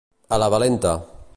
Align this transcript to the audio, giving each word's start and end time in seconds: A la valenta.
A 0.37 0.39
la 0.43 0.47
valenta. 0.55 0.97